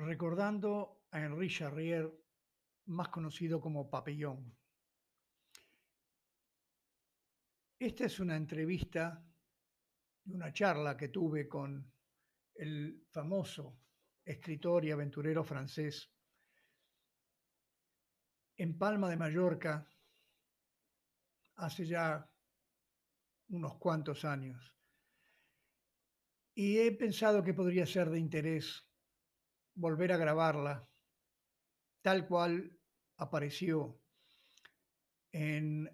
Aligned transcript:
recordando 0.00 1.04
a 1.10 1.20
Henri 1.20 1.48
Charrier, 1.48 2.10
más 2.86 3.08
conocido 3.08 3.60
como 3.60 3.88
Papillon. 3.88 4.56
Esta 7.78 8.04
es 8.04 8.20
una 8.20 8.36
entrevista, 8.36 9.24
una 10.26 10.52
charla 10.52 10.96
que 10.96 11.08
tuve 11.08 11.48
con 11.48 11.92
el 12.54 13.06
famoso 13.10 13.78
escritor 14.24 14.84
y 14.84 14.90
aventurero 14.90 15.42
francés 15.44 16.10
en 18.56 18.76
Palma 18.76 19.08
de 19.08 19.16
Mallorca 19.16 19.88
hace 21.56 21.86
ya 21.86 22.30
unos 23.48 23.78
cuantos 23.78 24.24
años. 24.26 24.76
Y 26.54 26.78
he 26.78 26.92
pensado 26.92 27.42
que 27.42 27.54
podría 27.54 27.86
ser 27.86 28.10
de 28.10 28.18
interés 28.18 28.89
volver 29.74 30.12
a 30.12 30.16
grabarla 30.16 30.88
tal 32.02 32.26
cual 32.26 32.78
apareció 33.16 34.00
en 35.32 35.88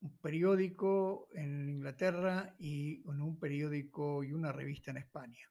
un 0.00 0.18
periódico 0.18 1.28
en 1.32 1.68
Inglaterra 1.68 2.54
y 2.58 3.02
en 3.08 3.20
un 3.20 3.38
periódico 3.38 4.22
y 4.22 4.32
una 4.32 4.52
revista 4.52 4.90
en 4.90 4.98
España. 4.98 5.50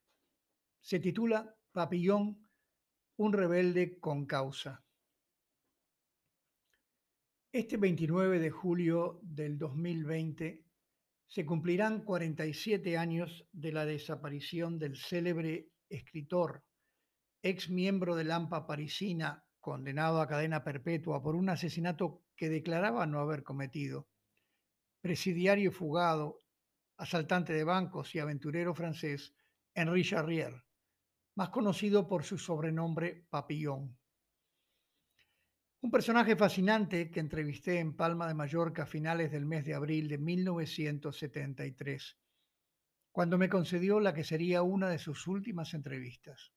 Se 0.80 1.00
titula 1.00 1.56
Papillón, 1.72 2.48
un 3.18 3.34
rebelde 3.34 4.00
con 4.00 4.26
causa. 4.26 4.84
Este 7.52 7.78
29 7.78 8.40
de 8.40 8.50
julio 8.50 9.20
del 9.22 9.58
2020 9.58 10.64
se 11.28 11.46
cumplirán 11.46 12.04
47 12.04 12.98
años 12.98 13.48
de 13.52 13.72
la 13.72 13.86
desaparición 13.86 14.78
del 14.78 14.98
célebre 14.98 15.70
escritor, 15.90 16.64
ex 17.44 17.70
miembro 17.70 18.16
del 18.16 18.32
AMPA 18.32 18.66
parisina, 18.66 19.44
condenado 19.60 20.22
a 20.22 20.28
cadena 20.28 20.64
perpetua 20.64 21.22
por 21.22 21.36
un 21.36 21.50
asesinato 21.50 22.24
que 22.38 22.48
declaraba 22.48 23.06
no 23.06 23.20
haber 23.20 23.44
cometido, 23.44 24.08
presidiario 25.02 25.74
fugado, 25.74 26.40
asaltante 26.96 27.52
de 27.52 27.66
bancos 27.66 28.16
y 28.16 28.20
aventurero 28.20 28.74
francés, 28.74 29.36
Henri 29.76 30.06
Charrier, 30.06 30.64
más 31.36 31.50
conocido 31.50 32.08
por 32.08 32.24
su 32.24 32.38
sobrenombre 32.38 33.26
Papillon. 33.30 33.94
Un 35.82 35.92
personaje 35.92 36.38
fascinante 36.38 37.12
que 37.12 37.20
entrevisté 37.20 37.80
en 37.80 37.98
Palma 37.98 38.26
de 38.26 38.36
Mallorca 38.36 38.84
a 38.84 38.86
finales 38.86 39.34
del 39.34 39.46
mes 39.46 39.66
de 39.66 39.74
abril 39.74 40.08
de 40.08 40.18
1973, 40.18 42.18
cuando 43.12 43.38
me 43.38 43.50
concedió 43.50 44.00
la 44.00 44.14
que 44.14 44.24
sería 44.24 44.64
una 44.64 44.88
de 44.88 44.98
sus 44.98 45.28
últimas 45.28 45.74
entrevistas. 45.74 46.54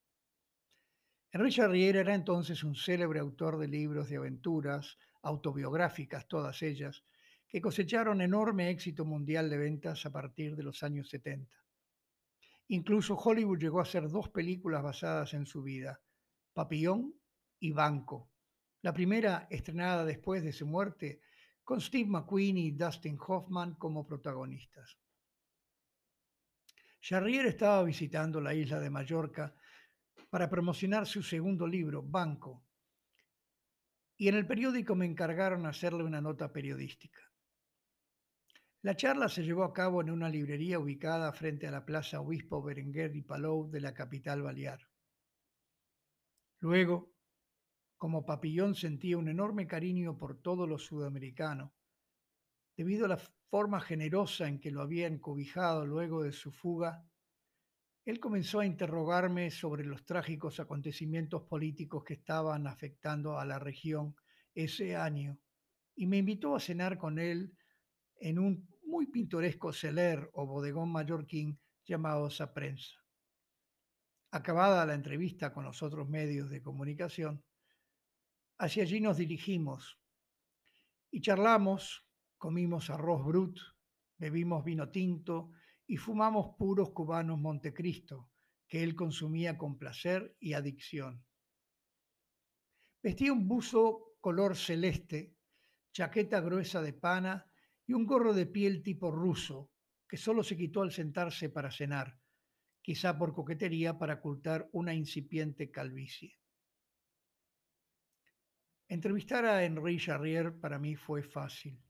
Henri 1.36 1.50
Charrier 1.50 1.96
era 1.96 2.14
entonces 2.14 2.64
un 2.64 2.74
célebre 2.74 3.20
autor 3.20 3.58
de 3.58 3.68
libros 3.68 4.08
de 4.08 4.16
aventuras, 4.16 4.96
autobiográficas 5.20 6.26
todas 6.26 6.62
ellas, 6.62 7.04
que 7.46 7.60
cosecharon 7.60 8.22
enorme 8.22 8.70
éxito 8.70 9.04
mundial 9.04 9.50
de 9.50 9.58
ventas 9.58 10.06
a 10.06 10.10
partir 10.10 10.56
de 10.56 10.62
los 10.62 10.82
años 10.82 11.10
70. 11.10 11.54
Incluso 12.68 13.16
Hollywood 13.16 13.58
llegó 13.58 13.80
a 13.80 13.82
hacer 13.82 14.08
dos 14.08 14.30
películas 14.30 14.82
basadas 14.82 15.34
en 15.34 15.44
su 15.44 15.62
vida, 15.62 16.00
Papillón 16.54 17.14
y 17.60 17.70
Banco, 17.72 18.30
la 18.80 18.94
primera 18.94 19.46
estrenada 19.50 20.06
después 20.06 20.42
de 20.42 20.54
su 20.54 20.66
muerte, 20.66 21.20
con 21.62 21.82
Steve 21.82 22.08
McQueen 22.08 22.56
y 22.56 22.70
Dustin 22.70 23.18
Hoffman 23.20 23.74
como 23.74 24.06
protagonistas. 24.06 24.96
Charrier 26.98 27.44
estaba 27.44 27.84
visitando 27.84 28.40
la 28.40 28.54
isla 28.54 28.80
de 28.80 28.88
Mallorca 28.88 29.54
para 30.30 30.48
promocionar 30.48 31.06
su 31.06 31.22
segundo 31.22 31.66
libro, 31.66 32.02
Banco, 32.02 32.64
y 34.18 34.28
en 34.28 34.34
el 34.34 34.46
periódico 34.46 34.94
me 34.94 35.06
encargaron 35.06 35.66
hacerle 35.66 36.02
una 36.02 36.20
nota 36.20 36.52
periodística. 36.52 37.20
La 38.82 38.96
charla 38.96 39.28
se 39.28 39.42
llevó 39.42 39.64
a 39.64 39.72
cabo 39.72 40.00
en 40.00 40.10
una 40.10 40.28
librería 40.28 40.78
ubicada 40.78 41.32
frente 41.32 41.66
a 41.66 41.70
la 41.70 41.84
Plaza 41.84 42.20
Obispo 42.20 42.62
Berenguer 42.62 43.14
y 43.16 43.22
Palou 43.22 43.68
de 43.68 43.80
la 43.80 43.92
capital 43.92 44.42
balear. 44.42 44.80
Luego, 46.60 47.12
como 47.98 48.24
Papillón 48.24 48.74
sentía 48.74 49.18
un 49.18 49.28
enorme 49.28 49.66
cariño 49.66 50.16
por 50.16 50.40
todo 50.40 50.66
lo 50.66 50.78
sudamericano, 50.78 51.74
debido 52.76 53.06
a 53.06 53.08
la 53.08 53.20
forma 53.50 53.80
generosa 53.80 54.48
en 54.48 54.60
que 54.60 54.70
lo 54.70 54.82
habían 54.82 55.18
cobijado 55.18 55.84
luego 55.86 56.22
de 56.22 56.32
su 56.32 56.52
fuga, 56.52 57.04
él 58.06 58.20
comenzó 58.20 58.60
a 58.60 58.66
interrogarme 58.66 59.50
sobre 59.50 59.84
los 59.84 60.06
trágicos 60.06 60.60
acontecimientos 60.60 61.42
políticos 61.42 62.04
que 62.04 62.14
estaban 62.14 62.68
afectando 62.68 63.36
a 63.36 63.44
la 63.44 63.58
región 63.58 64.14
ese 64.54 64.94
año 64.94 65.38
y 65.96 66.06
me 66.06 66.18
invitó 66.18 66.54
a 66.54 66.60
cenar 66.60 66.98
con 66.98 67.18
él 67.18 67.52
en 68.20 68.38
un 68.38 68.68
muy 68.84 69.06
pintoresco 69.06 69.72
celer 69.72 70.30
o 70.34 70.46
bodegón 70.46 70.92
mallorquín 70.92 71.58
llamado 71.84 72.30
Saprensa. 72.30 72.94
Acabada 74.30 74.86
la 74.86 74.94
entrevista 74.94 75.52
con 75.52 75.64
los 75.64 75.82
otros 75.82 76.08
medios 76.08 76.48
de 76.48 76.62
comunicación, 76.62 77.42
Hacia 78.58 78.84
allí 78.84 79.00
nos 79.00 79.18
dirigimos 79.18 79.98
y 81.10 81.20
charlamos, 81.20 82.06
comimos 82.38 82.88
arroz 82.88 83.22
brut, 83.22 83.58
bebimos 84.16 84.64
vino 84.64 84.88
tinto 84.88 85.52
y 85.86 85.96
fumamos 85.96 86.56
puros 86.58 86.90
cubanos 86.90 87.38
Montecristo, 87.38 88.30
que 88.66 88.82
él 88.82 88.94
consumía 88.94 89.56
con 89.56 89.78
placer 89.78 90.36
y 90.40 90.54
adicción. 90.54 91.24
Vestía 93.02 93.32
un 93.32 93.46
buzo 93.46 94.16
color 94.20 94.56
celeste, 94.56 95.36
chaqueta 95.92 96.40
gruesa 96.40 96.82
de 96.82 96.92
pana 96.92 97.46
y 97.86 97.92
un 97.92 98.04
gorro 98.04 98.34
de 98.34 98.46
piel 98.46 98.82
tipo 98.82 99.12
ruso, 99.12 99.70
que 100.08 100.16
solo 100.16 100.42
se 100.42 100.56
quitó 100.56 100.82
al 100.82 100.90
sentarse 100.90 101.48
para 101.48 101.70
cenar, 101.70 102.18
quizá 102.82 103.16
por 103.16 103.32
coquetería 103.32 103.96
para 103.96 104.14
ocultar 104.14 104.68
una 104.72 104.92
incipiente 104.94 105.70
calvicie. 105.70 106.38
Entrevistar 108.88 109.44
a 109.44 109.64
Henri 109.64 109.98
Charrier 109.98 110.58
para 110.58 110.78
mí 110.78 110.94
fue 110.94 111.22
fácil. 111.22 111.85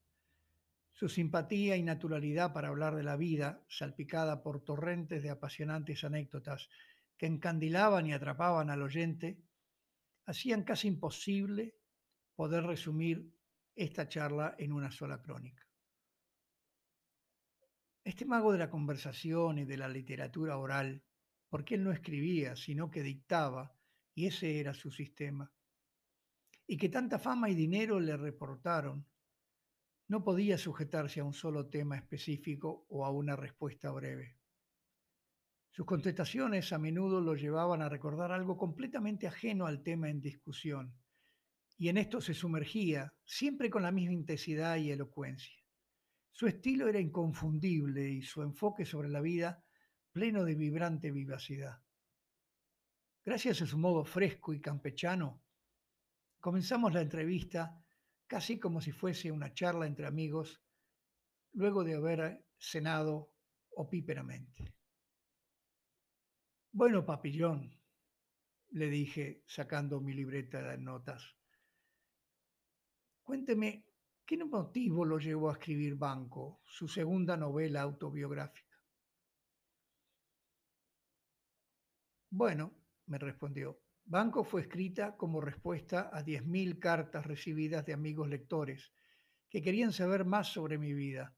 Su 0.99 1.11
simpatía 1.11 1.77
y 1.77 1.83
naturalidad 1.83 2.55
para 2.55 2.69
hablar 2.69 2.97
de 2.97 3.03
la 3.03 3.19
vida, 3.19 3.62
salpicada 3.69 4.43
por 4.43 4.65
torrentes 4.65 5.23
de 5.23 5.29
apasionantes 5.29 6.05
anécdotas 6.05 6.71
que 7.19 7.27
encandilaban 7.27 8.07
y 8.07 8.15
atrapaban 8.15 8.71
al 8.71 8.81
oyente, 8.81 9.39
hacían 10.25 10.65
casi 10.65 10.89
imposible 10.89 11.77
poder 12.34 12.65
resumir 12.65 13.31
esta 13.75 14.09
charla 14.09 14.55
en 14.59 14.73
una 14.73 14.91
sola 14.91 15.21
crónica. 15.21 15.69
Este 18.03 18.25
mago 18.25 18.53
de 18.53 18.59
la 18.59 18.71
conversación 18.71 19.59
y 19.59 19.67
de 19.67 19.77
la 19.77 19.89
literatura 19.91 20.57
oral, 20.57 21.03
porque 21.51 21.75
él 21.75 21.84
no 21.84 21.93
escribía, 21.93 22.57
sino 22.57 22.91
que 22.91 23.03
dictaba, 23.03 23.77
y 24.15 24.28
ese 24.28 24.61
era 24.61 24.73
su 24.73 24.91
sistema, 24.91 25.53
y 26.67 26.78
que 26.78 26.89
tanta 26.89 27.19
fama 27.19 27.51
y 27.51 27.55
dinero 27.55 28.01
le 28.01 28.17
reportaron, 28.17 29.07
no 30.09 30.22
podía 30.22 30.56
sujetarse 30.56 31.21
a 31.21 31.25
un 31.25 31.33
solo 31.33 31.69
tema 31.69 31.97
específico 31.97 32.87
o 32.89 33.05
a 33.05 33.11
una 33.11 33.37
respuesta 33.37 33.91
breve. 33.91 34.39
Sus 35.71 35.84
contestaciones 35.84 36.72
a 36.72 36.78
menudo 36.78 37.21
lo 37.21 37.34
llevaban 37.34 37.83
a 37.83 37.89
recordar 37.89 38.33
algo 38.33 38.56
completamente 38.56 39.27
ajeno 39.27 39.66
al 39.66 39.83
tema 39.83 40.09
en 40.09 40.21
discusión, 40.21 40.95
y 41.77 41.89
en 41.89 41.99
esto 41.99 42.21
se 42.21 42.33
sumergía, 42.33 43.12
siempre 43.25 43.69
con 43.69 43.83
la 43.83 43.93
misma 43.93 44.15
intensidad 44.15 44.77
y 44.77 44.91
elocuencia. 44.91 45.62
Su 46.33 46.47
estilo 46.47 46.89
era 46.89 47.00
inconfundible 47.00 48.09
y 48.09 48.22
su 48.22 48.43
enfoque 48.43 48.84
sobre 48.84 49.09
la 49.09 49.21
vida 49.21 49.63
pleno 50.13 50.45
de 50.45 50.54
vibrante 50.54 51.10
vivacidad. 51.10 51.83
Gracias 53.25 53.60
a 53.60 53.66
su 53.66 53.77
modo 53.77 54.04
fresco 54.04 54.54
y 54.54 54.60
campechano, 54.60 55.42
Comenzamos 56.47 56.95
la 56.95 57.01
entrevista 57.01 57.84
casi 58.27 58.59
como 58.59 58.81
si 58.81 58.93
fuese 58.93 59.31
una 59.31 59.53
charla 59.53 59.87
entre 59.87 60.07
amigos, 60.07 60.63
luego 61.53 61.84
de 61.84 61.95
haber 61.95 62.45
cenado 62.59 63.33
opíperamente. 63.77 64.75
Bueno, 66.73 67.07
papillón, 67.07 67.81
le 68.71 68.91
dije 68.91 69.43
sacando 69.47 70.01
mi 70.01 70.13
libreta 70.13 70.61
de 70.61 70.78
notas, 70.78 71.37
cuénteme, 73.23 73.87
¿qué 74.27 74.37
motivo 74.45 75.05
lo 75.05 75.19
llevó 75.19 75.51
a 75.51 75.55
escribir 75.55 75.97
Banco, 75.97 76.61
su 76.67 76.89
segunda 76.89 77.37
novela 77.37 77.83
autobiográfica? 77.83 78.77
Bueno, 82.31 82.75
me 83.07 83.19
respondió, 83.19 83.81
Banco 84.08 84.44
fue 84.44 84.60
escrita 84.60 85.16
como 85.16 85.41
respuesta 85.41 86.10
a 86.12 86.22
10.000 86.22 86.78
cartas 86.78 87.26
recibidas 87.26 87.84
de 87.84 87.92
amigos 87.92 88.28
lectores 88.28 88.92
que 89.50 89.60
querían 89.60 89.92
saber 89.92 90.24
más 90.24 90.47
sobre 90.53 90.78
mi 90.78 90.94
vida. 90.94 91.34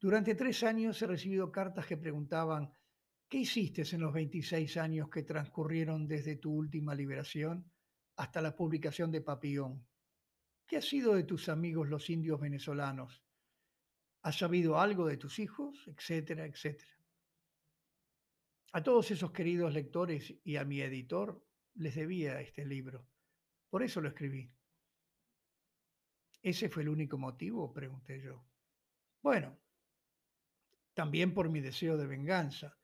Durante 0.00 0.34
tres 0.34 0.62
años 0.62 1.00
he 1.02 1.06
recibido 1.06 1.52
cartas 1.52 1.86
que 1.86 1.98
preguntaban, 1.98 2.72
¿Qué 3.28 3.38
hiciste 3.38 3.82
en 3.92 4.00
los 4.00 4.12
26 4.12 4.76
años 4.78 5.08
que 5.08 5.22
transcurrieron 5.22 6.08
desde 6.08 6.34
tu 6.34 6.52
última 6.52 6.96
liberación 6.96 7.70
hasta 8.16 8.40
la 8.40 8.56
publicación 8.56 9.12
de 9.12 9.20
Papillón? 9.20 9.86
¿Qué 10.66 10.78
ha 10.78 10.82
sido 10.82 11.14
de 11.14 11.22
tus 11.22 11.48
amigos 11.48 11.88
los 11.88 12.10
indios 12.10 12.40
venezolanos? 12.40 13.22
¿Has 14.22 14.36
sabido 14.36 14.80
algo 14.80 15.06
de 15.06 15.16
tus 15.16 15.38
hijos? 15.38 15.86
Etcétera, 15.86 16.44
etcétera. 16.44 16.92
A 18.72 18.82
todos 18.82 19.10
esos 19.12 19.30
queridos 19.30 19.74
lectores 19.74 20.34
y 20.42 20.56
a 20.56 20.64
mi 20.64 20.80
editor 20.80 21.46
les 21.80 21.94
debía 21.94 22.40
este 22.40 22.64
libro. 22.66 23.06
Por 23.70 23.82
eso 23.82 24.02
lo 24.02 24.08
escribí. 24.08 24.52
¿Ese 26.42 26.68
fue 26.68 26.82
el 26.82 26.90
único 26.90 27.16
motivo? 27.16 27.72
pregunté 27.72 28.20
yo. 28.20 28.44
Bueno, 29.22 29.58
también 30.92 31.32
por 31.32 31.48
mi 31.48 31.60
deseo 31.60 31.96
de 31.96 32.06
venganza. 32.06 32.76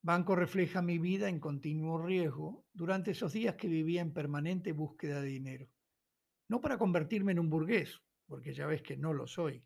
Banco 0.00 0.34
refleja 0.36 0.80
mi 0.80 0.98
vida 0.98 1.28
en 1.28 1.38
continuo 1.38 1.98
riesgo 1.98 2.64
durante 2.72 3.10
esos 3.10 3.34
días 3.34 3.56
que 3.56 3.68
vivía 3.68 4.00
en 4.00 4.14
permanente 4.14 4.72
búsqueda 4.72 5.20
de 5.20 5.28
dinero. 5.28 5.68
No 6.48 6.62
para 6.62 6.78
convertirme 6.78 7.32
en 7.32 7.40
un 7.40 7.50
burgués, 7.50 8.00
porque 8.26 8.54
ya 8.54 8.66
ves 8.66 8.80
que 8.80 8.96
no 8.96 9.12
lo 9.12 9.26
soy, 9.26 9.62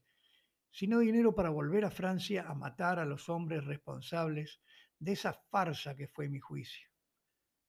sino 0.72 0.98
dinero 0.98 1.32
para 1.32 1.50
volver 1.50 1.84
a 1.84 1.92
Francia 1.92 2.48
a 2.48 2.54
matar 2.54 2.98
a 2.98 3.04
los 3.04 3.28
hombres 3.28 3.64
responsables 3.64 4.60
de 4.98 5.12
esa 5.12 5.32
farsa 5.32 5.94
que 5.94 6.08
fue 6.08 6.28
mi 6.28 6.40
juicio. 6.40 6.91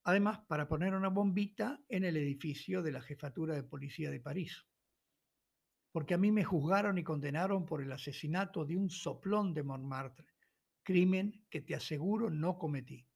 Además, 0.06 0.40
para 0.48 0.68
poner 0.68 0.94
una 0.94 1.08
bombita 1.08 1.80
en 1.88 2.04
el 2.04 2.18
edificio 2.18 2.82
de 2.82 2.92
la 2.92 3.02
Jefatura 3.02 3.56
de 3.56 3.64
Policía 3.64 4.12
de 4.12 4.20
París. 4.20 4.66
Porque 5.92 6.14
a 6.14 6.18
mí 6.18 6.32
me 6.32 6.44
juzgaron 6.44 6.98
y 6.98 7.04
condenaron 7.04 7.66
por 7.66 7.82
el 7.82 7.92
asesinato 7.92 8.66
de 8.66 8.76
un 8.76 8.90
soplón 8.90 9.54
de 9.54 9.64
Montmartre, 9.64 10.34
crimen 10.82 11.46
que 11.50 11.62
te 11.62 11.76
aseguro 11.76 12.30
no 12.30 12.58
cometí. 12.58 13.08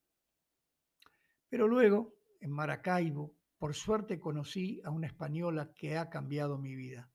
Pero 1.50 1.68
luego, 1.68 2.16
en 2.40 2.52
Maracaibo, 2.52 3.36
por 3.58 3.74
suerte 3.74 4.20
conocí 4.20 4.80
a 4.86 4.92
una 4.92 5.08
española 5.08 5.74
que 5.74 5.98
ha 5.98 6.10
cambiado 6.10 6.58
mi 6.58 6.76
vida. 6.76 7.12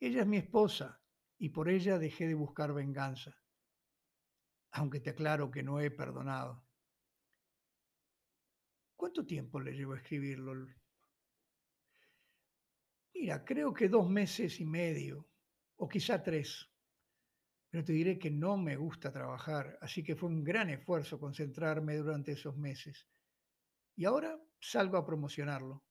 Ella 0.00 0.22
es 0.22 0.26
mi 0.26 0.36
esposa 0.38 1.02
y 1.36 1.50
por 1.50 1.68
ella 1.68 1.98
dejé 1.98 2.26
de 2.26 2.34
buscar 2.34 2.72
venganza, 2.72 3.36
aunque 4.70 5.00
te 5.00 5.10
aclaro 5.10 5.50
que 5.50 5.62
no 5.62 5.80
he 5.80 5.90
perdonado. 5.90 6.67
¿Cuánto 9.08 9.24
tiempo 9.24 9.58
le 9.58 9.72
llevo 9.72 9.94
a 9.94 9.96
escribirlo? 9.96 10.52
Mira, 13.14 13.42
creo 13.42 13.72
que 13.72 13.88
dos 13.88 14.06
meses 14.06 14.60
y 14.60 14.66
medio, 14.66 15.30
o 15.76 15.88
quizá 15.88 16.22
tres. 16.22 16.70
Pero 17.70 17.82
te 17.82 17.94
diré 17.94 18.18
que 18.18 18.30
no 18.30 18.58
me 18.58 18.76
gusta 18.76 19.10
trabajar, 19.10 19.78
así 19.80 20.04
que 20.04 20.14
fue 20.14 20.28
un 20.28 20.44
gran 20.44 20.68
esfuerzo 20.68 21.18
concentrarme 21.18 21.96
durante 21.96 22.32
esos 22.32 22.54
meses. 22.58 23.08
Y 23.96 24.04
ahora 24.04 24.38
salgo 24.60 24.98
a 24.98 25.06
promocionarlo. 25.06 25.82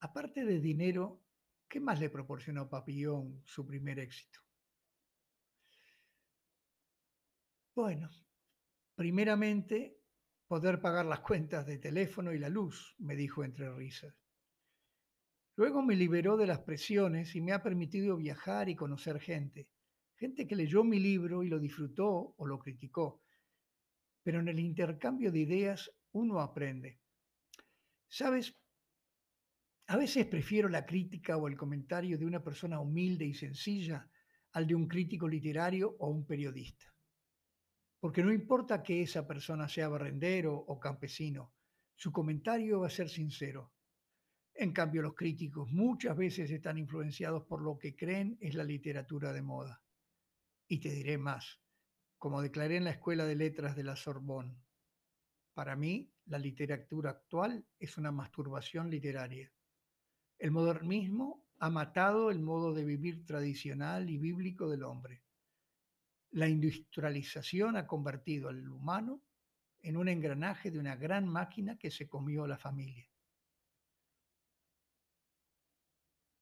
Aparte 0.00 0.44
de 0.44 0.58
dinero, 0.58 1.22
¿qué 1.68 1.78
más 1.78 2.00
le 2.00 2.10
proporcionó 2.10 2.68
Papillón 2.68 3.42
su 3.44 3.64
primer 3.64 4.00
éxito? 4.00 4.40
Bueno, 7.76 8.10
primeramente, 8.96 10.03
poder 10.46 10.80
pagar 10.80 11.06
las 11.06 11.20
cuentas 11.20 11.66
de 11.66 11.78
teléfono 11.78 12.32
y 12.32 12.38
la 12.38 12.48
luz, 12.48 12.94
me 12.98 13.16
dijo 13.16 13.44
entre 13.44 13.72
risas. 13.74 14.14
Luego 15.56 15.82
me 15.82 15.96
liberó 15.96 16.36
de 16.36 16.46
las 16.46 16.60
presiones 16.60 17.34
y 17.36 17.40
me 17.40 17.52
ha 17.52 17.62
permitido 17.62 18.16
viajar 18.16 18.68
y 18.68 18.74
conocer 18.74 19.20
gente 19.20 19.68
gente 20.16 20.46
que 20.46 20.56
leyó 20.56 20.84
mi 20.84 20.98
libro 20.98 21.42
y 21.42 21.48
lo 21.48 21.58
disfrutó 21.58 22.34
o 22.36 22.46
lo 22.46 22.58
criticó, 22.58 23.22
pero 24.22 24.40
en 24.40 24.48
el 24.48 24.58
intercambio 24.58 25.30
de 25.30 25.40
ideas 25.40 25.90
uno 26.12 26.40
aprende. 26.40 27.00
¿Sabes? 28.08 28.56
A 29.88 29.96
veces 29.96 30.26
prefiero 30.26 30.68
la 30.68 30.86
crítica 30.86 31.36
o 31.36 31.46
el 31.48 31.56
comentario 31.56 32.16
de 32.16 32.24
una 32.24 32.42
persona 32.42 32.80
humilde 32.80 33.26
y 33.26 33.34
sencilla 33.34 34.08
al 34.52 34.66
de 34.66 34.74
un 34.74 34.86
crítico 34.86 35.28
literario 35.28 35.94
o 35.98 36.08
un 36.08 36.24
periodista. 36.24 36.93
Porque 38.04 38.22
no 38.22 38.34
importa 38.34 38.82
que 38.82 39.00
esa 39.00 39.26
persona 39.26 39.66
sea 39.66 39.88
barrendero 39.88 40.54
o 40.54 40.78
campesino, 40.78 41.54
su 41.94 42.12
comentario 42.12 42.80
va 42.80 42.88
a 42.88 42.90
ser 42.90 43.08
sincero. 43.08 43.72
En 44.52 44.74
cambio, 44.74 45.00
los 45.00 45.14
críticos 45.14 45.72
muchas 45.72 46.14
veces 46.14 46.50
están 46.50 46.76
influenciados 46.76 47.44
por 47.44 47.62
lo 47.62 47.78
que 47.78 47.96
creen 47.96 48.36
es 48.42 48.54
la 48.56 48.64
literatura 48.64 49.32
de 49.32 49.40
moda. 49.40 49.82
Y 50.68 50.80
te 50.80 50.90
diré 50.90 51.16
más, 51.16 51.62
como 52.18 52.42
declaré 52.42 52.76
en 52.76 52.84
la 52.84 52.90
Escuela 52.90 53.24
de 53.24 53.36
Letras 53.36 53.74
de 53.74 53.84
la 53.84 53.96
Sorbonne, 53.96 54.54
para 55.54 55.74
mí 55.74 56.12
la 56.26 56.38
literatura 56.38 57.08
actual 57.08 57.64
es 57.78 57.96
una 57.96 58.12
masturbación 58.12 58.90
literaria. 58.90 59.50
El 60.38 60.50
modernismo 60.50 61.46
ha 61.56 61.70
matado 61.70 62.30
el 62.30 62.40
modo 62.40 62.74
de 62.74 62.84
vivir 62.84 63.24
tradicional 63.24 64.10
y 64.10 64.18
bíblico 64.18 64.68
del 64.68 64.82
hombre. 64.82 65.23
La 66.34 66.48
industrialización 66.48 67.76
ha 67.76 67.86
convertido 67.86 68.48
al 68.48 68.68
humano 68.68 69.22
en 69.82 69.96
un 69.96 70.08
engranaje 70.08 70.70
de 70.70 70.80
una 70.80 70.96
gran 70.96 71.28
máquina 71.28 71.78
que 71.78 71.90
se 71.90 72.08
comió 72.08 72.46
la 72.46 72.58
familia. 72.58 73.08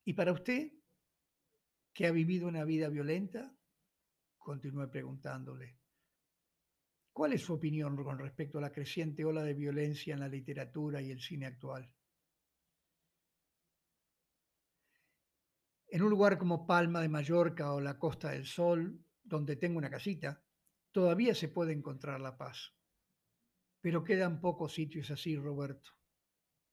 ¿Y 0.05 0.13
para 0.13 0.31
usted, 0.31 0.71
que 1.93 2.07
ha 2.07 2.11
vivido 2.11 2.47
una 2.47 2.63
vida 2.63 2.89
violenta, 2.89 3.55
continué 4.39 4.87
preguntándole. 4.87 5.77
¿Cuál 7.11 7.33
es 7.33 7.43
su 7.43 7.53
opinión 7.53 7.95
con 8.03 8.17
respecto 8.17 8.57
a 8.57 8.61
la 8.61 8.71
creciente 8.71 9.23
ola 9.23 9.43
de 9.43 9.53
violencia 9.53 10.15
en 10.15 10.21
la 10.21 10.27
literatura 10.27 11.01
y 11.03 11.11
el 11.11 11.21
cine 11.21 11.45
actual? 11.45 11.93
En 15.87 16.01
un 16.01 16.09
lugar 16.09 16.39
como 16.39 16.65
Palma 16.65 17.01
de 17.01 17.09
Mallorca 17.09 17.73
o 17.73 17.79
la 17.79 17.99
Costa 17.99 18.31
del 18.31 18.47
Sol, 18.47 18.99
donde 19.33 19.55
tengo 19.55 19.79
una 19.79 19.89
casita, 19.89 20.43
todavía 20.91 21.33
se 21.33 21.47
puede 21.47 21.73
encontrar 21.73 22.21
la 22.21 22.37
paz. 22.37 22.75
Pero 23.81 24.03
quedan 24.03 24.39
pocos 24.39 24.75
sitios 24.75 25.09
así, 25.09 25.35
Roberto. 25.35 25.89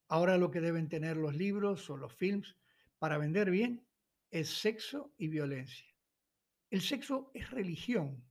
Ahora 0.08 0.36
lo 0.36 0.50
que 0.50 0.60
deben 0.60 0.90
tener 0.90 1.16
los 1.16 1.34
libros 1.34 1.88
o 1.88 1.96
los 1.96 2.14
films 2.14 2.58
para 2.98 3.16
vender 3.16 3.50
bien 3.50 3.86
es 4.30 4.50
sexo 4.50 5.14
y 5.16 5.28
violencia. 5.28 5.86
El 6.68 6.82
sexo 6.82 7.30
es 7.32 7.50
religión. 7.50 8.22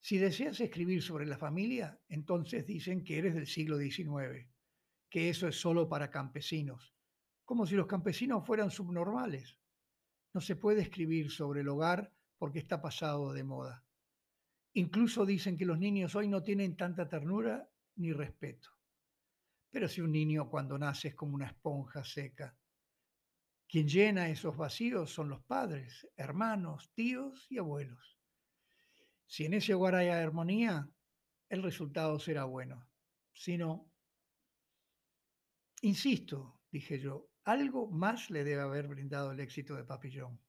Si 0.00 0.16
deseas 0.16 0.60
escribir 0.60 1.02
sobre 1.02 1.26
la 1.26 1.36
familia, 1.36 2.00
entonces 2.08 2.66
dicen 2.66 3.04
que 3.04 3.18
eres 3.18 3.34
del 3.34 3.46
siglo 3.46 3.76
XIX, 3.76 4.48
que 5.10 5.28
eso 5.28 5.46
es 5.46 5.60
solo 5.60 5.90
para 5.90 6.10
campesinos, 6.10 6.94
como 7.44 7.66
si 7.66 7.74
los 7.74 7.86
campesinos 7.86 8.46
fueran 8.46 8.70
subnormales. 8.70 9.58
No 10.32 10.40
se 10.40 10.56
puede 10.56 10.80
escribir 10.80 11.30
sobre 11.30 11.60
el 11.60 11.68
hogar 11.68 12.17
porque 12.38 12.60
está 12.60 12.80
pasado 12.80 13.32
de 13.32 13.44
moda. 13.44 13.84
Incluso 14.74 15.26
dicen 15.26 15.56
que 15.56 15.66
los 15.66 15.78
niños 15.78 16.14
hoy 16.14 16.28
no 16.28 16.42
tienen 16.42 16.76
tanta 16.76 17.08
ternura 17.08 17.68
ni 17.96 18.12
respeto. 18.12 18.70
Pero 19.70 19.88
si 19.88 20.00
un 20.00 20.12
niño 20.12 20.48
cuando 20.48 20.78
nace 20.78 21.08
es 21.08 21.14
como 21.14 21.34
una 21.34 21.48
esponja 21.48 22.04
seca, 22.04 22.56
quien 23.66 23.86
llena 23.86 24.30
esos 24.30 24.56
vacíos 24.56 25.12
son 25.12 25.28
los 25.28 25.42
padres, 25.42 26.08
hermanos, 26.16 26.90
tíos 26.94 27.46
y 27.50 27.58
abuelos. 27.58 28.18
Si 29.26 29.44
en 29.44 29.54
ese 29.54 29.74
hogar 29.74 29.96
hay 29.96 30.08
armonía, 30.08 30.88
el 31.50 31.62
resultado 31.62 32.18
será 32.18 32.44
bueno. 32.44 32.88
Si 33.34 33.58
no, 33.58 33.90
insisto, 35.82 36.62
dije 36.70 36.98
yo, 36.98 37.28
algo 37.44 37.90
más 37.90 38.30
le 38.30 38.42
debe 38.42 38.62
haber 38.62 38.88
brindado 38.88 39.32
el 39.32 39.40
éxito 39.40 39.74
de 39.74 39.84
Papillón. 39.84 40.40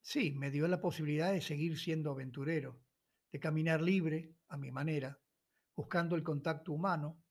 Sí, 0.00 0.32
me 0.32 0.50
dio 0.50 0.66
la 0.68 0.80
posibilidad 0.80 1.32
de 1.32 1.40
seguir 1.40 1.78
siendo 1.78 2.10
aventurero, 2.10 2.80
de 3.30 3.40
caminar 3.40 3.82
libre, 3.82 4.34
a 4.48 4.56
mi 4.56 4.70
manera, 4.70 5.20
buscando 5.74 6.16
el 6.16 6.22
contacto 6.22 6.72
humano 6.72 7.22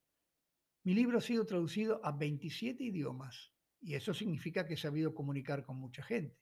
mi 0.88 0.94
libro 0.94 1.18
ha 1.18 1.22
sido 1.22 1.46
traducido 1.46 2.00
a 2.02 2.14
27 2.14 2.82
idiomas 2.82 3.52
y 3.82 3.96
eso 3.96 4.14
significa 4.14 4.66
que 4.66 4.76
he 4.76 4.78
sabido 4.78 5.14
comunicar 5.14 5.66
con 5.66 5.76
mucha 5.76 6.02
gente. 6.02 6.40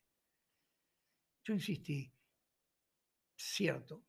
Yo 1.44 1.56
insistí, 1.56 2.14
cierto. 3.36 4.06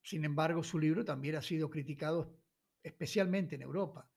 Sin 0.00 0.24
embargo, 0.24 0.62
su 0.62 0.78
libro 0.78 1.04
también 1.04 1.34
ha 1.34 1.42
sido 1.42 1.68
criticado 1.68 2.38
especialmente 2.84 3.56
en 3.56 3.62
Europa. 3.62 4.08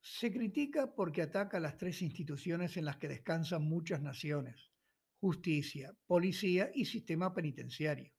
Se 0.00 0.32
critica 0.32 0.94
porque 0.94 1.22
ataca 1.22 1.58
las 1.58 1.76
tres 1.76 2.00
instituciones 2.00 2.76
en 2.76 2.84
las 2.84 2.98
que 2.98 3.08
descansan 3.08 3.64
muchas 3.64 4.00
naciones, 4.00 4.70
justicia, 5.20 5.96
policía 6.06 6.70
y 6.74 6.84
sistema 6.84 7.32
penitenciario. 7.32 8.12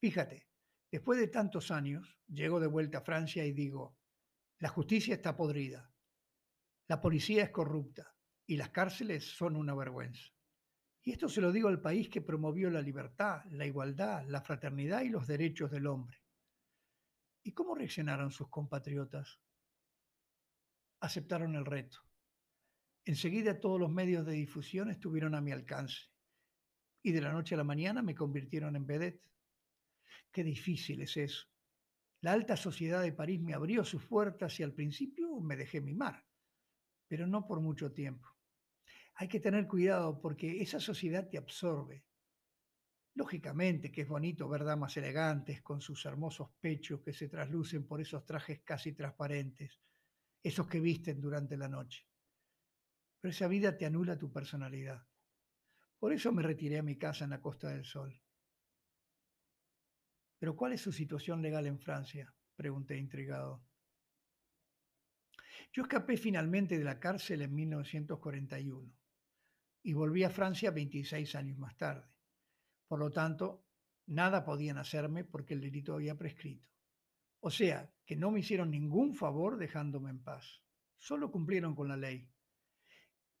Fíjate, 0.00 0.48
después 0.90 1.18
de 1.18 1.28
tantos 1.28 1.70
años, 1.70 2.18
llego 2.28 2.60
de 2.60 2.66
vuelta 2.66 2.98
a 2.98 3.04
Francia 3.04 3.44
y 3.44 3.52
digo, 3.52 3.96
la 4.58 4.68
justicia 4.68 5.14
está 5.14 5.36
podrida, 5.36 5.90
la 6.88 7.00
policía 7.00 7.44
es 7.44 7.50
corrupta 7.50 8.14
y 8.46 8.56
las 8.56 8.70
cárceles 8.70 9.24
son 9.24 9.56
una 9.56 9.74
vergüenza. 9.74 10.32
Y 11.02 11.12
esto 11.12 11.28
se 11.28 11.40
lo 11.40 11.50
digo 11.50 11.68
al 11.68 11.80
país 11.80 12.10
que 12.10 12.20
promovió 12.20 12.68
la 12.68 12.82
libertad, 12.82 13.44
la 13.50 13.64
igualdad, 13.64 14.26
la 14.26 14.42
fraternidad 14.42 15.00
y 15.02 15.08
los 15.08 15.26
derechos 15.26 15.70
del 15.70 15.86
hombre. 15.86 16.18
¿Y 17.42 17.52
cómo 17.52 17.74
reaccionaron 17.74 18.30
sus 18.30 18.50
compatriotas? 18.50 19.40
Aceptaron 21.00 21.54
el 21.54 21.64
reto. 21.64 21.98
Enseguida 23.06 23.58
todos 23.58 23.80
los 23.80 23.90
medios 23.90 24.26
de 24.26 24.32
difusión 24.32 24.90
estuvieron 24.90 25.34
a 25.34 25.40
mi 25.40 25.52
alcance 25.52 26.09
y 27.02 27.12
de 27.12 27.20
la 27.20 27.32
noche 27.32 27.54
a 27.54 27.58
la 27.58 27.64
mañana 27.64 28.02
me 28.02 28.14
convirtieron 28.14 28.76
en 28.76 28.86
vedette. 28.86 29.22
Qué 30.30 30.44
difícil 30.44 31.02
es 31.02 31.16
eso. 31.16 31.46
La 32.22 32.32
alta 32.32 32.56
sociedad 32.56 33.02
de 33.02 33.12
París 33.12 33.40
me 33.40 33.54
abrió 33.54 33.84
sus 33.84 34.04
puertas 34.04 34.60
y 34.60 34.62
al 34.62 34.74
principio 34.74 35.40
me 35.40 35.56
dejé 35.56 35.80
mimar, 35.80 36.26
pero 37.08 37.26
no 37.26 37.46
por 37.46 37.60
mucho 37.60 37.92
tiempo. 37.92 38.28
Hay 39.14 39.28
que 39.28 39.40
tener 39.40 39.66
cuidado 39.66 40.20
porque 40.20 40.60
esa 40.60 40.80
sociedad 40.80 41.28
te 41.28 41.38
absorbe. 41.38 42.04
Lógicamente 43.14 43.90
que 43.90 44.02
es 44.02 44.08
bonito 44.08 44.48
ver 44.48 44.64
damas 44.64 44.96
elegantes 44.96 45.62
con 45.62 45.80
sus 45.80 46.04
hermosos 46.04 46.50
pechos 46.60 47.00
que 47.00 47.12
se 47.12 47.28
traslucen 47.28 47.86
por 47.86 48.00
esos 48.00 48.24
trajes 48.24 48.60
casi 48.64 48.92
transparentes, 48.92 49.80
esos 50.42 50.66
que 50.68 50.80
visten 50.80 51.20
durante 51.20 51.56
la 51.56 51.68
noche. 51.68 52.06
Pero 53.20 53.30
esa 53.32 53.48
vida 53.48 53.76
te 53.76 53.86
anula 53.86 54.18
tu 54.18 54.32
personalidad. 54.32 55.09
Por 56.00 56.14
eso 56.14 56.32
me 56.32 56.42
retiré 56.42 56.78
a 56.78 56.82
mi 56.82 56.96
casa 56.96 57.24
en 57.24 57.30
la 57.30 57.42
Costa 57.42 57.68
del 57.68 57.84
Sol. 57.84 58.18
¿Pero 60.38 60.56
cuál 60.56 60.72
es 60.72 60.80
su 60.80 60.92
situación 60.92 61.42
legal 61.42 61.66
en 61.66 61.78
Francia? 61.78 62.34
Pregunté 62.56 62.96
intrigado. 62.96 63.62
Yo 65.72 65.82
escapé 65.82 66.16
finalmente 66.16 66.78
de 66.78 66.84
la 66.84 66.98
cárcel 66.98 67.42
en 67.42 67.54
1941 67.54 68.90
y 69.82 69.92
volví 69.92 70.24
a 70.24 70.30
Francia 70.30 70.70
26 70.70 71.34
años 71.34 71.58
más 71.58 71.76
tarde. 71.76 72.08
Por 72.88 72.98
lo 72.98 73.10
tanto, 73.10 73.66
nada 74.06 74.42
podían 74.42 74.78
hacerme 74.78 75.24
porque 75.24 75.52
el 75.52 75.60
delito 75.60 75.92
había 75.94 76.16
prescrito. 76.16 76.66
O 77.40 77.50
sea, 77.50 77.92
que 78.06 78.16
no 78.16 78.30
me 78.30 78.40
hicieron 78.40 78.70
ningún 78.70 79.14
favor 79.14 79.58
dejándome 79.58 80.08
en 80.08 80.22
paz. 80.22 80.62
Solo 80.96 81.30
cumplieron 81.30 81.74
con 81.74 81.88
la 81.88 81.96
ley. 81.98 82.26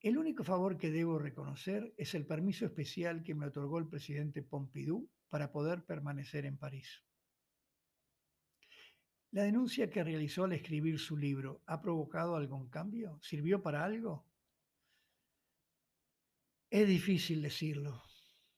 El 0.02 0.16
único 0.16 0.44
favor 0.44 0.78
que 0.78 0.90
debo 0.90 1.18
reconocer 1.18 1.92
es 1.98 2.14
el 2.14 2.24
permiso 2.26 2.64
especial 2.64 3.22
que 3.22 3.34
me 3.34 3.46
otorgó 3.46 3.78
el 3.78 3.86
presidente 3.86 4.42
Pompidou 4.42 5.06
para 5.28 5.52
poder 5.52 5.84
permanecer 5.84 6.46
en 6.46 6.56
París. 6.56 7.04
¿La 9.32 9.42
denuncia 9.42 9.90
que 9.90 10.02
realizó 10.02 10.44
al 10.44 10.54
escribir 10.54 10.98
su 10.98 11.18
libro 11.18 11.62
ha 11.66 11.82
provocado 11.82 12.34
algún 12.34 12.70
cambio? 12.70 13.18
¿Sirvió 13.20 13.62
para 13.62 13.84
algo? 13.84 14.26
Es 16.70 16.88
difícil 16.88 17.42
decirlo. 17.42 18.02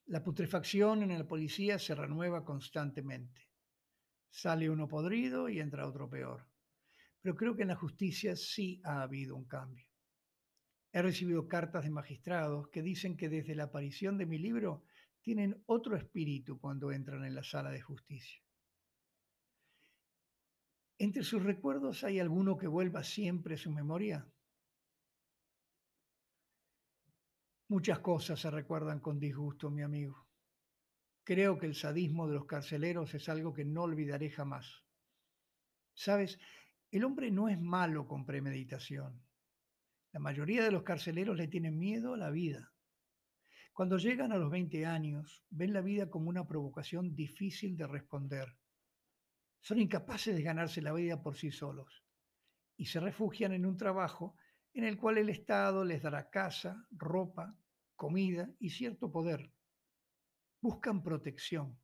La 0.06 0.22
putrefacción 0.22 1.02
en 1.02 1.18
la 1.18 1.26
policía 1.26 1.76
se 1.80 1.96
renueva 1.96 2.44
constantemente. 2.44 3.50
Sale 4.30 4.70
uno 4.70 4.87
podrido 4.87 5.49
y 5.49 5.58
entra 5.58 5.88
otro 5.88 6.08
peor. 6.08 6.46
Pero 7.20 7.34
creo 7.34 7.56
que 7.56 7.62
en 7.62 7.68
la 7.68 7.76
justicia 7.76 8.37
sí 8.37 8.80
ha 8.84 9.02
habido 9.02 9.34
un 9.34 9.46
cambio. 9.46 9.91
He 10.92 11.00
recibido 11.00 11.49
cartas 11.49 11.84
de 11.84 11.90
magistrados 11.90 12.68
que 12.68 12.82
dicen 12.82 13.16
que 13.16 13.30
desde 13.30 13.54
la 13.54 13.64
aparición 13.64 14.18
de 14.18 14.26
mi 14.26 14.38
libro 14.38 14.84
tienen 15.22 15.62
otro 15.66 15.96
espíritu 15.96 16.58
cuando 16.61 16.92
entran 16.92 17.25
en 17.25 17.34
la 17.34 17.42
sala 17.42 17.70
de 17.70 17.80
justicia. 17.80 18.42
¿Entre 20.99 21.25
sus 21.25 21.42
recuerdos 21.42 22.04
hay 22.04 22.20
alguno 22.20 22.58
que 22.58 22.66
vuelva 22.66 23.02
siempre 23.02 23.54
a 23.54 23.58
su 23.58 23.72
memoria? 23.72 24.26
Muchas 27.68 28.00
cosas 28.00 28.38
se 28.38 28.50
recuerdan 28.50 29.00
con 29.00 29.18
disgusto, 29.18 29.70
mi 29.70 29.82
amigo. 29.82 30.26
Creo 31.25 31.58
que 31.58 31.66
el 31.66 31.75
sadismo 31.75 32.28
de 32.28 32.34
los 32.34 32.44
carceleros 32.44 33.14
es 33.14 33.28
algo 33.30 33.54
que 33.54 33.64
no 33.64 33.84
olvidaré 33.84 34.28
jamás. 34.28 34.84
Sabes, 35.94 36.38
el 36.90 37.04
hombre 37.04 37.30
no 37.30 37.49
es 37.49 37.58
malo 37.58 38.06
con 38.06 38.26
premeditación. 38.26 39.22
La 40.12 40.21
mayoría 40.21 40.62
de 40.62 40.71
los 40.71 40.83
carceleros 40.83 41.38
le 41.38 41.49
tienen 41.49 41.78
miedo 41.78 42.12
a 42.12 42.19
la 42.19 42.28
vida. 42.28 42.71
Cuando 43.73 43.97
llegan 43.97 44.31
a 44.33 44.37
los 44.37 44.50
20 44.50 44.85
años, 44.85 45.42
ven 45.49 45.73
la 45.73 45.81
vida 45.81 46.11
como 46.11 46.28
una 46.28 46.47
provocación 46.47 47.14
difícil 47.14 47.78
de 47.78 47.87
responder. 47.87 48.54
Son 49.62 49.78
incapaces 49.78 50.37
de 50.37 50.42
ganarse 50.42 50.83
la 50.83 50.92
vida 50.92 51.23
por 51.23 51.35
sí 51.35 51.50
solos 51.50 52.04
y 52.76 52.85
se 52.85 53.00
refugian 53.00 53.52
en 53.54 53.64
un 53.64 53.78
trabajo 53.78 54.37
en 54.75 54.85
el 54.85 54.99
cual 54.99 55.16
el 55.16 55.31
Estado 55.31 55.83
les 55.83 56.02
dará 56.02 56.28
casa, 56.28 56.87
ropa, 56.90 57.57
comida 57.97 58.50
y 58.59 58.69
cierto 58.69 59.11
poder. 59.11 59.50
Buscan 60.61 61.02
protección, 61.02 61.81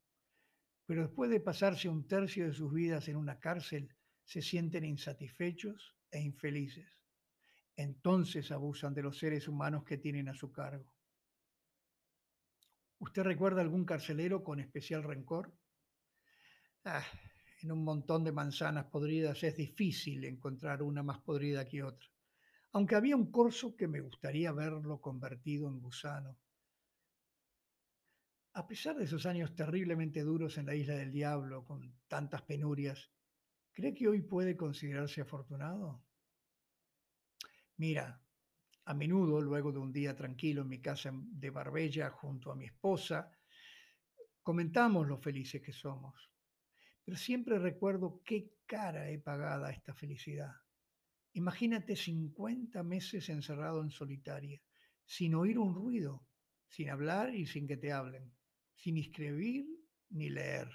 pero 0.84 1.02
después 1.02 1.30
de 1.30 1.40
pasarse 1.40 1.88
un 1.88 2.06
tercio 2.06 2.46
de 2.46 2.52
sus 2.52 2.74
vidas 2.74 3.08
en 3.08 3.16
una 3.16 3.38
cárcel, 3.38 3.96
se 4.24 4.42
sienten 4.42 4.84
insatisfechos 4.84 5.96
e 6.10 6.20
infelices 6.20 6.97
entonces 7.78 8.50
abusan 8.52 8.92
de 8.92 9.02
los 9.02 9.18
seres 9.18 9.48
humanos 9.48 9.84
que 9.84 9.96
tienen 9.96 10.28
a 10.28 10.34
su 10.34 10.52
cargo. 10.52 10.94
¿Usted 13.00 13.24
recuerda 13.24 13.60
algún 13.60 13.84
carcelero 13.84 14.44
con 14.44 14.60
especial 14.60 15.02
rencor? 15.02 15.52
Ah, 16.84 17.04
en 17.62 17.70
un 17.70 17.84
montón 17.84 18.24
de 18.24 18.32
manzanas 18.32 18.86
podridas 18.86 19.44
es 19.44 19.54
difícil 19.56 20.24
encontrar 20.24 20.82
una 20.82 21.04
más 21.04 21.20
podrida 21.20 21.68
que 21.68 21.84
otra, 21.84 22.08
aunque 22.72 22.96
había 22.96 23.16
un 23.16 23.30
corso 23.32 23.76
que 23.76 23.88
me 23.88 24.00
gustaría 24.00 24.52
verlo 24.52 25.00
convertido 25.00 25.68
en 25.68 25.80
gusano. 25.80 26.38
A 28.60 28.62
pesar 28.68 28.94
de 28.96 29.04
esos 29.04 29.24
años 29.24 29.54
terriblemente 29.56 30.20
duros 30.20 30.58
en 30.58 30.66
la 30.66 30.74
isla 30.74 30.94
del 30.96 31.10
diablo, 31.10 31.64
con 31.64 31.98
tantas 32.08 32.42
penurias, 32.42 33.10
¿cree 33.72 33.94
que 33.94 34.08
hoy 34.08 34.22
puede 34.22 34.56
considerarse 34.56 35.22
afortunado? 35.22 36.07
Mira, 37.78 38.20
a 38.86 38.94
menudo, 38.94 39.40
luego 39.40 39.70
de 39.70 39.78
un 39.78 39.92
día 39.92 40.16
tranquilo 40.16 40.62
en 40.62 40.68
mi 40.68 40.80
casa 40.80 41.12
de 41.14 41.50
Barbella 41.50 42.10
junto 42.10 42.50
a 42.50 42.56
mi 42.56 42.64
esposa, 42.64 43.30
comentamos 44.42 45.06
lo 45.06 45.16
felices 45.16 45.62
que 45.62 45.72
somos. 45.72 46.28
Pero 47.04 47.16
siempre 47.16 47.56
recuerdo 47.58 48.20
qué 48.24 48.54
cara 48.66 49.08
he 49.08 49.20
pagado 49.20 49.64
a 49.64 49.70
esta 49.70 49.94
felicidad. 49.94 50.52
Imagínate 51.34 51.94
50 51.94 52.82
meses 52.82 53.28
encerrado 53.28 53.80
en 53.80 53.90
solitaria, 53.90 54.60
sin 55.04 55.36
oír 55.36 55.56
un 55.56 55.72
ruido, 55.72 56.26
sin 56.66 56.90
hablar 56.90 57.32
y 57.32 57.46
sin 57.46 57.68
que 57.68 57.76
te 57.76 57.92
hablen, 57.92 58.34
sin 58.74 58.96
escribir 58.96 59.66
ni 60.10 60.30
leer. 60.30 60.68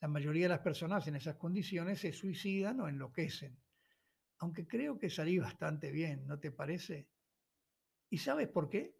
La 0.00 0.08
mayoría 0.08 0.44
de 0.44 0.54
las 0.56 0.60
personas 0.60 1.06
en 1.06 1.16
esas 1.16 1.36
condiciones 1.36 2.00
se 2.00 2.14
suicidan 2.14 2.80
o 2.80 2.88
enloquecen 2.88 3.61
aunque 4.42 4.66
creo 4.66 4.98
que 4.98 5.08
salí 5.08 5.38
bastante 5.38 5.92
bien, 5.92 6.26
¿no 6.26 6.40
te 6.40 6.50
parece? 6.50 7.08
¿Y 8.10 8.18
sabes 8.18 8.48
por 8.48 8.68
qué? 8.68 8.98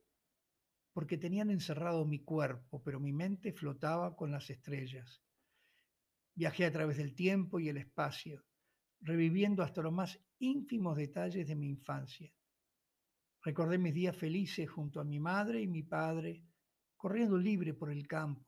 Porque 0.93 1.19
tenían 1.19 1.51
encerrado 1.51 2.05
mi 2.05 2.21
cuerpo, 2.21 2.81
pero 2.85 3.01
mi 3.01 3.13
mente 3.13 3.53
flotaba 3.53 4.15
con 4.15 4.31
las 4.31 4.49
estrellas. 4.51 5.21
Viajé 6.37 6.65
a 6.65 6.71
través 6.71 6.97
del 6.97 7.17
tiempo 7.17 7.59
y 7.59 7.69
el 7.69 7.79
espacio, 7.79 8.45
reviviendo 9.01 9.65
hasta 9.65 9.83
los 9.83 9.93
más 9.93 10.17
ínfimos 10.39 10.97
detalles 10.97 11.49
de 11.49 11.57
mi 11.57 11.71
infancia. 11.71 12.33
Recordé 13.43 13.79
mis 13.79 13.95
días 13.95 14.17
felices 14.17 14.71
junto 14.71 15.01
a 15.01 15.05
mi 15.05 15.19
madre 15.19 15.61
y 15.61 15.67
mi 15.67 15.83
padre, 15.83 16.45
corriendo 16.97 17.37
libre 17.37 17.75
por 17.75 17.91
el 17.91 18.07
campo. 18.07 18.47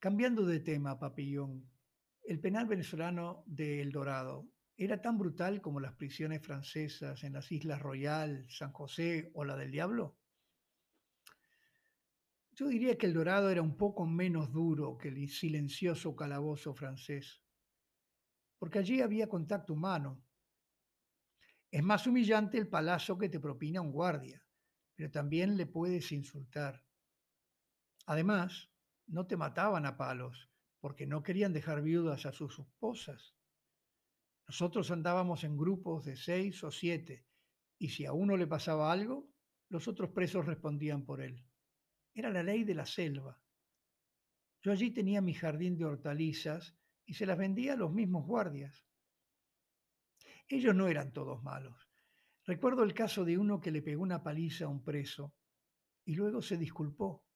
Cambiando 0.00 0.44
de 0.44 0.58
tema, 0.58 0.98
papillón, 0.98 1.70
el 2.28 2.40
penal 2.40 2.66
venezolano 2.66 3.42
de 3.46 3.80
El 3.80 3.90
Dorado 3.90 4.46
era 4.76 5.00
tan 5.00 5.16
brutal 5.16 5.62
como 5.62 5.80
las 5.80 5.94
prisiones 5.94 6.42
francesas 6.42 7.24
en 7.24 7.32
las 7.32 7.50
Islas 7.50 7.80
Royal, 7.80 8.44
San 8.50 8.70
José 8.70 9.30
o 9.32 9.46
la 9.46 9.56
del 9.56 9.70
Diablo. 9.70 10.18
Yo 12.52 12.68
diría 12.68 12.98
que 12.98 13.06
El 13.06 13.14
Dorado 13.14 13.48
era 13.48 13.62
un 13.62 13.78
poco 13.78 14.04
menos 14.04 14.52
duro 14.52 14.98
que 14.98 15.08
el 15.08 15.26
silencioso 15.30 16.14
calabozo 16.14 16.74
francés, 16.74 17.42
porque 18.58 18.80
allí 18.80 19.00
había 19.00 19.26
contacto 19.26 19.72
humano. 19.72 20.22
Es 21.70 21.82
más 21.82 22.06
humillante 22.06 22.58
el 22.58 22.68
palazo 22.68 23.16
que 23.16 23.30
te 23.30 23.40
propina 23.40 23.80
un 23.80 23.90
guardia, 23.90 24.46
pero 24.94 25.10
también 25.10 25.56
le 25.56 25.64
puedes 25.64 26.12
insultar. 26.12 26.84
Además, 28.04 28.70
no 29.06 29.26
te 29.26 29.38
mataban 29.38 29.86
a 29.86 29.96
palos, 29.96 30.50
porque 30.80 31.06
no 31.06 31.22
querían 31.22 31.52
dejar 31.52 31.82
viudas 31.82 32.26
a 32.26 32.32
sus 32.32 32.58
esposas. 32.58 33.34
Nosotros 34.46 34.90
andábamos 34.90 35.44
en 35.44 35.56
grupos 35.56 36.04
de 36.04 36.16
seis 36.16 36.62
o 36.64 36.70
siete, 36.70 37.26
y 37.78 37.90
si 37.90 38.06
a 38.06 38.12
uno 38.12 38.36
le 38.36 38.46
pasaba 38.46 38.90
algo, 38.92 39.28
los 39.68 39.88
otros 39.88 40.10
presos 40.10 40.46
respondían 40.46 41.04
por 41.04 41.20
él. 41.20 41.44
Era 42.14 42.30
la 42.30 42.42
ley 42.42 42.64
de 42.64 42.74
la 42.74 42.86
selva. 42.86 43.40
Yo 44.62 44.72
allí 44.72 44.90
tenía 44.90 45.20
mi 45.20 45.34
jardín 45.34 45.76
de 45.76 45.84
hortalizas 45.84 46.74
y 47.04 47.14
se 47.14 47.26
las 47.26 47.38
vendía 47.38 47.74
a 47.74 47.76
los 47.76 47.92
mismos 47.92 48.26
guardias. 48.26 48.86
Ellos 50.48 50.74
no 50.74 50.88
eran 50.88 51.12
todos 51.12 51.42
malos. 51.42 51.88
Recuerdo 52.44 52.82
el 52.82 52.94
caso 52.94 53.24
de 53.24 53.36
uno 53.36 53.60
que 53.60 53.70
le 53.70 53.82
pegó 53.82 54.02
una 54.02 54.22
paliza 54.22 54.64
a 54.64 54.68
un 54.68 54.82
preso 54.82 55.34
y 56.06 56.14
luego 56.14 56.40
se 56.40 56.56
disculpó, 56.56 57.26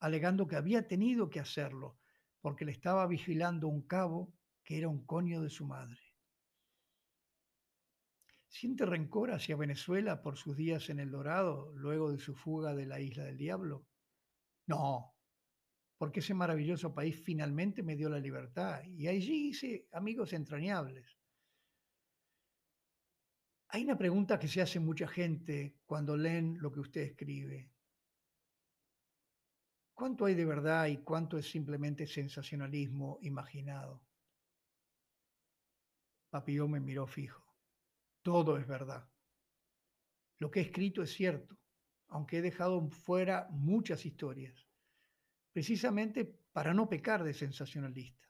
alegando 0.00 0.46
que 0.46 0.56
había 0.56 0.88
tenido 0.88 1.28
que 1.28 1.40
hacerlo 1.40 2.01
porque 2.42 2.66
le 2.66 2.72
estaba 2.72 3.06
vigilando 3.06 3.68
un 3.68 3.86
cabo 3.86 4.34
que 4.62 4.76
era 4.76 4.88
un 4.88 5.06
coño 5.06 5.40
de 5.40 5.48
su 5.48 5.64
madre. 5.64 6.00
¿Siente 8.48 8.84
rencor 8.84 9.30
hacia 9.30 9.56
Venezuela 9.56 10.20
por 10.20 10.36
sus 10.36 10.56
días 10.56 10.90
en 10.90 11.00
El 11.00 11.10
Dorado 11.10 11.72
luego 11.74 12.12
de 12.12 12.18
su 12.18 12.34
fuga 12.34 12.74
de 12.74 12.84
la 12.84 13.00
isla 13.00 13.24
del 13.24 13.38
Diablo? 13.38 13.86
No, 14.66 15.14
porque 15.96 16.20
ese 16.20 16.34
maravilloso 16.34 16.92
país 16.92 17.18
finalmente 17.24 17.82
me 17.82 17.96
dio 17.96 18.10
la 18.10 18.18
libertad 18.18 18.82
y 18.84 19.06
allí 19.06 19.48
hice 19.48 19.88
amigos 19.92 20.34
entrañables. 20.34 21.18
Hay 23.68 23.84
una 23.84 23.96
pregunta 23.96 24.38
que 24.38 24.48
se 24.48 24.60
hace 24.60 24.80
mucha 24.80 25.08
gente 25.08 25.76
cuando 25.86 26.14
leen 26.14 26.58
lo 26.60 26.70
que 26.70 26.80
usted 26.80 27.00
escribe. 27.02 27.71
¿Cuánto 30.02 30.24
hay 30.24 30.34
de 30.34 30.44
verdad 30.44 30.86
y 30.86 30.96
cuánto 30.96 31.38
es 31.38 31.48
simplemente 31.48 32.08
sensacionalismo 32.08 33.20
imaginado? 33.22 34.02
Papillon 36.28 36.72
me 36.72 36.80
miró 36.80 37.06
fijo. 37.06 37.46
Todo 38.20 38.56
es 38.56 38.66
verdad. 38.66 39.08
Lo 40.40 40.50
que 40.50 40.58
he 40.58 40.62
escrito 40.64 41.04
es 41.04 41.12
cierto, 41.12 41.56
aunque 42.08 42.38
he 42.38 42.42
dejado 42.42 42.90
fuera 42.90 43.46
muchas 43.52 44.04
historias, 44.04 44.66
precisamente 45.52 46.24
para 46.50 46.74
no 46.74 46.88
pecar 46.88 47.22
de 47.22 47.32
sensacionalista. 47.32 48.28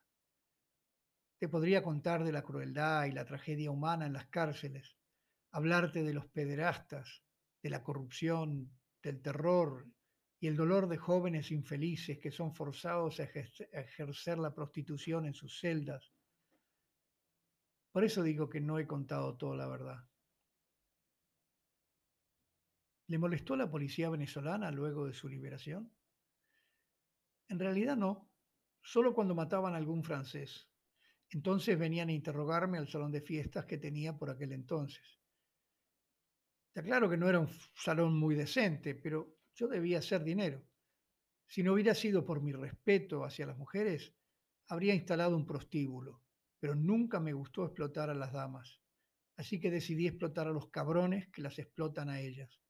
Te 1.38 1.48
podría 1.48 1.82
contar 1.82 2.22
de 2.22 2.32
la 2.32 2.42
crueldad 2.42 3.06
y 3.06 3.12
la 3.12 3.24
tragedia 3.24 3.70
humana 3.70 4.04
en 4.04 4.12
las 4.12 4.26
cárceles, 4.26 4.98
hablarte 5.52 6.02
de 6.02 6.12
los 6.12 6.26
pederastas, 6.26 7.24
de 7.62 7.70
la 7.70 7.82
corrupción, 7.82 8.70
del 9.02 9.22
terror 9.22 9.86
y 10.42 10.48
el 10.48 10.56
dolor 10.56 10.88
de 10.88 10.96
jóvenes 10.96 11.52
infelices 11.52 12.18
que 12.18 12.32
son 12.32 12.52
forzados 12.52 13.20
a 13.20 13.22
ejercer 13.22 14.38
la 14.38 14.52
prostitución 14.52 15.24
en 15.24 15.34
sus 15.34 15.60
celdas. 15.60 16.12
Por 17.92 18.02
eso 18.02 18.24
digo 18.24 18.50
que 18.50 18.60
no 18.60 18.80
he 18.80 18.86
contado 18.88 19.36
toda 19.36 19.54
la 19.54 19.68
verdad. 19.68 20.04
¿Le 23.06 23.18
molestó 23.18 23.54
la 23.54 23.70
policía 23.70 24.10
venezolana 24.10 24.72
luego 24.72 25.06
de 25.06 25.14
su 25.14 25.28
liberación? 25.28 25.92
En 27.48 27.60
realidad 27.60 27.96
no, 27.96 28.28
solo 28.82 29.14
cuando 29.14 29.36
mataban 29.36 29.74
a 29.74 29.76
algún 29.76 30.02
francés. 30.02 30.68
Entonces 31.30 31.78
venían 31.78 32.08
a 32.08 32.14
interrogarme 32.14 32.78
al 32.78 32.88
salón 32.88 33.12
de 33.12 33.20
fiestas 33.20 33.64
que 33.64 33.78
tenía 33.78 34.18
por 34.18 34.28
aquel 34.28 34.50
entonces. 34.50 35.20
Está 36.66 36.82
claro 36.82 37.08
que 37.08 37.16
no 37.16 37.28
era 37.28 37.38
un 37.38 37.48
salón 37.76 38.18
muy 38.18 38.34
decente, 38.34 38.96
pero 38.96 39.41
yo 39.54 39.68
debía 39.68 39.98
hacer 39.98 40.24
dinero. 40.24 40.62
Si 41.46 41.62
no 41.62 41.74
hubiera 41.74 41.94
sido 41.94 42.24
por 42.24 42.40
mi 42.40 42.52
respeto 42.52 43.24
hacia 43.24 43.46
las 43.46 43.58
mujeres, 43.58 44.14
habría 44.68 44.94
instalado 44.94 45.36
un 45.36 45.46
prostíbulo, 45.46 46.22
pero 46.58 46.74
nunca 46.74 47.20
me 47.20 47.32
gustó 47.32 47.64
explotar 47.64 48.08
a 48.08 48.14
las 48.14 48.32
damas. 48.32 48.80
Así 49.36 49.60
que 49.60 49.70
decidí 49.70 50.06
explotar 50.06 50.46
a 50.46 50.52
los 50.52 50.70
cabrones 50.70 51.28
que 51.28 51.42
las 51.42 51.58
explotan 51.58 52.08
a 52.08 52.20
ellas. 52.20 52.60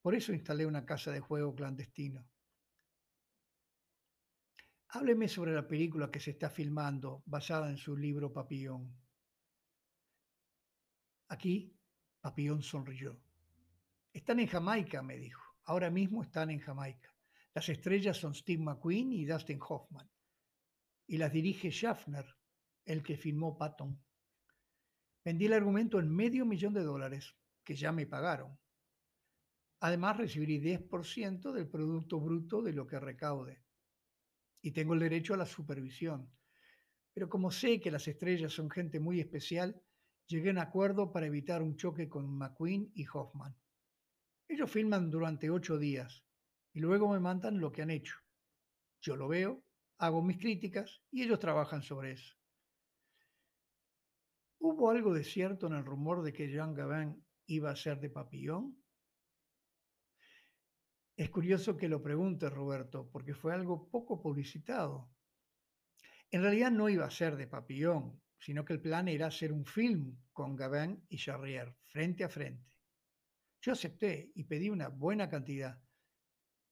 Por 0.00 0.14
eso 0.14 0.32
instalé 0.32 0.66
una 0.66 0.86
casa 0.86 1.10
de 1.10 1.20
juego 1.20 1.54
clandestino. 1.54 2.28
Hábleme 4.90 5.28
sobre 5.28 5.52
la 5.52 5.66
película 5.66 6.10
que 6.10 6.20
se 6.20 6.30
está 6.30 6.48
filmando 6.48 7.22
basada 7.26 7.68
en 7.68 7.76
su 7.76 7.96
libro 7.96 8.32
Papillón. 8.32 8.96
Aquí 11.28 11.76
Papillón 12.20 12.62
sonrió. 12.62 13.20
Están 14.12 14.40
en 14.40 14.46
Jamaica, 14.46 15.02
me 15.02 15.18
dijo. 15.18 15.47
Ahora 15.68 15.90
mismo 15.90 16.22
están 16.22 16.48
en 16.48 16.60
Jamaica. 16.60 17.14
Las 17.52 17.68
estrellas 17.68 18.16
son 18.16 18.34
Steve 18.34 18.62
McQueen 18.62 19.12
y 19.12 19.26
Dustin 19.26 19.60
Hoffman. 19.60 20.10
Y 21.06 21.18
las 21.18 21.30
dirige 21.30 21.70
Schaffner, 21.70 22.24
el 22.86 23.02
que 23.02 23.18
filmó 23.18 23.58
Patton. 23.58 24.02
Vendí 25.22 25.44
el 25.44 25.52
argumento 25.52 25.98
en 25.98 26.08
medio 26.08 26.46
millón 26.46 26.72
de 26.72 26.82
dólares, 26.82 27.36
que 27.62 27.74
ya 27.74 27.92
me 27.92 28.06
pagaron. 28.06 28.58
Además, 29.80 30.16
recibiré 30.16 30.78
10% 30.80 31.52
del 31.52 31.68
producto 31.68 32.18
bruto 32.18 32.62
de 32.62 32.72
lo 32.72 32.86
que 32.86 32.98
recaude. 32.98 33.62
Y 34.62 34.70
tengo 34.70 34.94
el 34.94 35.00
derecho 35.00 35.34
a 35.34 35.36
la 35.36 35.44
supervisión. 35.44 36.32
Pero 37.12 37.28
como 37.28 37.50
sé 37.50 37.78
que 37.78 37.90
las 37.90 38.08
estrellas 38.08 38.54
son 38.54 38.70
gente 38.70 39.00
muy 39.00 39.20
especial, 39.20 39.78
llegué 40.28 40.48
a 40.48 40.52
un 40.52 40.58
acuerdo 40.60 41.12
para 41.12 41.26
evitar 41.26 41.60
un 41.60 41.76
choque 41.76 42.08
con 42.08 42.26
McQueen 42.26 42.90
y 42.94 43.06
Hoffman. 43.06 43.54
Ellos 44.48 44.70
filman 44.70 45.10
durante 45.10 45.50
ocho 45.50 45.78
días 45.78 46.24
y 46.72 46.80
luego 46.80 47.12
me 47.12 47.20
mandan 47.20 47.60
lo 47.60 47.70
que 47.70 47.82
han 47.82 47.90
hecho. 47.90 48.16
Yo 49.00 49.14
lo 49.14 49.28
veo, 49.28 49.62
hago 49.98 50.22
mis 50.22 50.38
críticas 50.38 51.02
y 51.10 51.22
ellos 51.22 51.38
trabajan 51.38 51.82
sobre 51.82 52.12
eso. 52.12 52.34
¿Hubo 54.58 54.90
algo 54.90 55.12
de 55.12 55.22
cierto 55.22 55.66
en 55.66 55.74
el 55.74 55.84
rumor 55.84 56.22
de 56.22 56.32
que 56.32 56.48
Jean 56.48 56.74
Gabin 56.74 57.24
iba 57.46 57.70
a 57.70 57.76
ser 57.76 58.00
de 58.00 58.10
papillón? 58.10 58.82
Es 61.16 61.30
curioso 61.30 61.76
que 61.76 61.88
lo 61.88 62.02
pregunte 62.02 62.48
Roberto, 62.48 63.10
porque 63.10 63.34
fue 63.34 63.52
algo 63.52 63.90
poco 63.90 64.22
publicitado. 64.22 65.10
En 66.30 66.42
realidad 66.42 66.70
no 66.70 66.88
iba 66.88 67.04
a 67.04 67.10
ser 67.10 67.36
de 67.36 67.46
papillón, 67.46 68.22
sino 68.38 68.64
que 68.64 68.72
el 68.72 68.80
plan 68.80 69.08
era 69.08 69.26
hacer 69.26 69.52
un 69.52 69.64
film 69.64 70.16
con 70.32 70.56
Gabin 70.56 71.04
y 71.08 71.18
Charrier, 71.18 71.74
frente 71.86 72.24
a 72.24 72.28
frente. 72.28 72.77
Yo 73.60 73.72
acepté 73.72 74.30
y 74.34 74.44
pedí 74.44 74.70
una 74.70 74.88
buena 74.88 75.28
cantidad, 75.28 75.80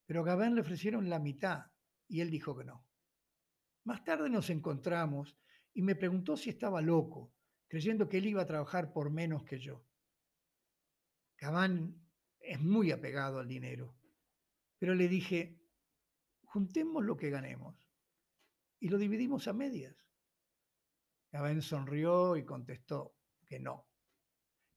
pero 0.07 0.21
a 0.21 0.25
Gabin 0.25 0.55
le 0.55 0.61
ofrecieron 0.61 1.11
la 1.11 1.19
mitad 1.19 1.67
y 2.09 2.21
él 2.21 2.31
dijo 2.31 2.57
que 2.57 2.65
no. 2.65 2.87
Más 3.85 4.05
tarde 4.05 4.31
nos 4.31 4.51
encontramos 4.51 5.37
y 5.75 5.83
me 5.83 5.97
preguntó 5.97 6.37
si 6.37 6.51
estaba 6.51 6.81
loco, 6.81 7.35
creyendo 7.69 8.09
que 8.09 8.19
él 8.19 8.27
iba 8.27 8.43
a 8.43 8.47
trabajar 8.47 8.93
por 8.93 9.11
menos 9.11 9.45
que 9.45 9.59
yo. 9.59 9.85
Gabin 11.39 12.07
es 12.41 12.61
muy 12.61 12.93
apegado 12.93 13.41
al 13.41 13.49
dinero, 13.49 13.97
pero 14.79 14.95
le 14.95 15.09
dije, 15.09 15.61
juntemos 16.43 17.05
lo 17.05 17.17
que 17.17 17.31
ganemos 17.31 17.77
y 18.79 18.89
lo 18.89 18.99
dividimos 18.99 19.49
a 19.49 19.53
medias. 19.53 19.97
Gabén 21.33 21.61
sonrió 21.61 22.37
y 22.37 22.45
contestó 22.45 23.17
que 23.45 23.59
no, 23.59 23.89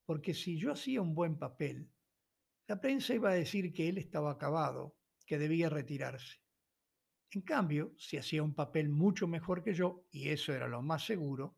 porque 0.06 0.34
si 0.34 0.58
yo 0.58 0.72
hacía 0.72 1.02
un 1.02 1.14
buen 1.14 1.38
papel, 1.38 1.90
la 2.70 2.80
prensa 2.80 3.16
iba 3.16 3.32
a 3.32 3.34
decir 3.34 3.74
que 3.74 3.90
él 3.90 3.98
estaba 3.98 4.30
acabado, 4.30 4.96
que 5.26 5.40
debía 5.40 5.70
retirarse. 5.70 6.38
En 7.32 7.42
cambio, 7.42 7.96
si 7.98 8.16
hacía 8.16 8.44
un 8.44 8.54
papel 8.54 8.90
mucho 8.90 9.28
mejor 9.28 9.64
que 9.64 9.74
yo, 9.74 10.06
y 10.12 10.30
eso 10.30 10.54
era 10.54 10.68
lo 10.68 10.84
más 10.84 11.04
seguro, 11.04 11.58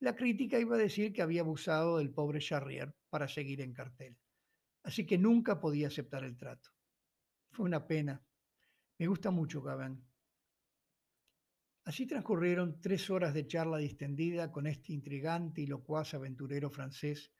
la 0.00 0.14
crítica 0.14 0.58
iba 0.58 0.76
a 0.76 0.78
decir 0.78 1.14
que 1.14 1.22
había 1.22 1.40
abusado 1.40 1.96
del 1.96 2.10
pobre 2.10 2.40
Charrier 2.40 2.94
para 3.08 3.26
seguir 3.26 3.62
en 3.62 3.72
cartel. 3.72 4.18
Así 4.82 5.06
que 5.06 5.16
nunca 5.16 5.58
podía 5.58 5.86
aceptar 5.86 6.24
el 6.24 6.36
trato. 6.36 6.68
Fue 7.52 7.64
una 7.64 7.86
pena. 7.86 8.22
Me 8.98 9.06
gusta 9.06 9.30
mucho 9.30 9.62
Gabin. 9.62 10.06
Así 11.86 12.04
transcurrieron 12.04 12.82
tres 12.82 13.08
horas 13.08 13.32
de 13.32 13.46
charla 13.46 13.78
distendida 13.78 14.52
con 14.52 14.66
este 14.66 14.92
intrigante 14.92 15.62
y 15.62 15.66
locuaz 15.66 16.12
aventurero 16.12 16.68
francés 16.70 17.32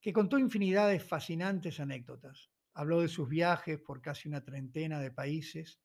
que 0.00 0.12
contó 0.12 0.38
infinidad 0.38 0.88
de 0.88 1.00
fascinantes 1.00 1.80
anécdotas. 1.80 2.50
Habló 2.74 3.00
de 3.00 3.08
sus 3.08 3.28
viajes 3.28 3.80
por 3.80 4.00
casi 4.00 4.28
una 4.28 4.44
treintena 4.44 5.00
de 5.00 5.10
países, 5.10 5.80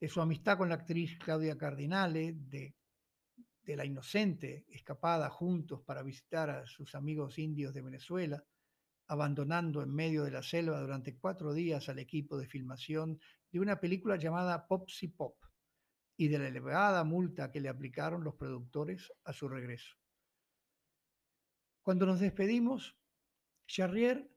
de 0.00 0.08
su 0.08 0.20
amistad 0.20 0.58
con 0.58 0.70
la 0.70 0.76
actriz 0.76 1.18
Claudia 1.18 1.56
Cardinale, 1.56 2.32
de, 2.34 2.74
de 3.62 3.76
la 3.76 3.84
inocente 3.84 4.66
escapada 4.68 5.28
juntos 5.28 5.82
para 5.82 6.02
visitar 6.02 6.50
a 6.50 6.66
sus 6.66 6.94
amigos 6.94 7.38
indios 7.38 7.72
de 7.72 7.82
Venezuela, 7.82 8.44
abandonando 9.06 9.82
en 9.82 9.94
medio 9.94 10.24
de 10.24 10.30
la 10.30 10.42
selva 10.42 10.80
durante 10.80 11.16
cuatro 11.16 11.52
días 11.52 11.88
al 11.88 11.98
equipo 11.98 12.38
de 12.38 12.46
filmación 12.46 13.20
de 13.50 13.60
una 13.60 13.78
película 13.78 14.16
llamada 14.16 14.66
Popsy 14.66 15.08
Pop 15.08 15.36
y 16.16 16.28
de 16.28 16.38
la 16.38 16.48
elevada 16.48 17.02
multa 17.04 17.50
que 17.50 17.60
le 17.60 17.68
aplicaron 17.68 18.22
los 18.22 18.34
productores 18.34 19.12
a 19.24 19.32
su 19.32 19.48
regreso. 19.48 19.96
Cuando 21.82 22.06
nos 22.06 22.20
despedimos, 22.20 22.99
Charrier 23.72 24.28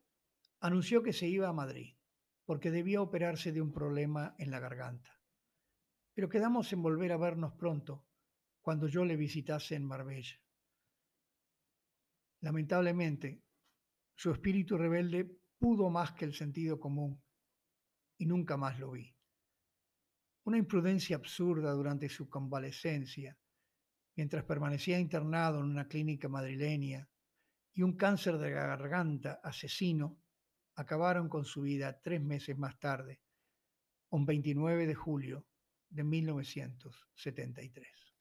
anunció 0.60 1.02
que 1.02 1.12
se 1.12 1.28
iba 1.28 1.50
a 1.50 1.54
Madrid 1.54 1.96
porque 2.46 2.70
debía 2.70 3.02
operarse 3.02 3.52
de 3.52 3.62
un 3.62 3.72
problema 3.72 4.36
en 4.38 4.52
la 4.52 4.60
garganta. 4.60 5.20
Pero 6.14 6.30
quedamos 6.30 6.72
en 6.72 6.84
volver 6.84 7.12
a 7.12 7.18
vernos 7.18 7.54
pronto 7.54 8.06
cuando 8.62 8.88
yo 8.88 9.04
le 9.06 9.16
visitase 9.16 9.74
en 9.74 9.86
Marbella. 9.86 10.40
Lamentablemente, 12.42 13.42
su 14.14 14.30
espíritu 14.32 14.78
rebelde 14.78 15.26
pudo 15.58 15.90
más 15.90 16.12
que 16.12 16.26
el 16.26 16.34
sentido 16.34 16.80
común 16.80 17.20
y 18.20 18.28
nunca 18.28 18.56
más 18.56 18.78
lo 18.78 18.92
vi 18.92 19.16
una 20.46 20.58
imprudencia 20.58 21.16
absurda 21.16 21.72
durante 21.72 22.10
su 22.10 22.30
convalecencia, 22.30 23.38
mientras 24.16 24.44
permanecía 24.44 25.00
internado 25.00 25.60
en 25.60 25.66
una 25.66 25.88
clínica 25.88 26.28
madrileña, 26.28 27.08
y 27.74 27.82
un 27.82 27.94
cáncer 27.94 28.38
de 28.38 28.52
garganta 28.52 29.40
asesino 29.44 30.20
acabaron 30.76 31.30
con 31.30 31.46
su 31.46 31.62
vida 31.62 32.02
tres 32.02 32.22
meses 32.22 32.58
más 32.58 32.78
tarde, 32.80 33.22
un 34.10 34.26
29 34.26 34.88
de 34.88 34.96
julio 34.96 35.46
de 35.90 36.04
1973. 36.04 38.13